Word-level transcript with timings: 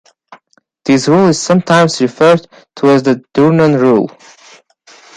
This 0.83 1.07
rule 1.07 1.27
is 1.27 1.39
sometimes 1.39 2.01
referred 2.01 2.47
to 2.77 2.87
as 2.87 3.03
the 3.03 3.23
Durnan 3.35 3.79
Rule. 3.79 4.09